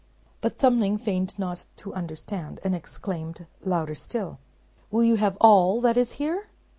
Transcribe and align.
But 0.41 0.57
Thumbling 0.57 0.97
feigned 0.97 1.37
not 1.37 1.67
to 1.75 1.93
understand, 1.93 2.59
and 2.63 2.73
exclaimed, 2.73 3.45
louder 3.63 3.93
still, 3.93 4.39
"Will 4.89 5.03
you 5.03 5.17
have 5.17 5.37
all 5.39 5.79
that 5.81 5.95
is 5.95 6.13
here?" 6.13 6.47